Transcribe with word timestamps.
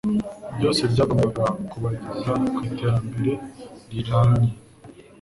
byose 0.57 0.81
byagombaga 0.91 1.43
kubageza 1.69 2.31
ku 2.55 2.59
iterambere 2.69 3.33
riramye 3.89 4.51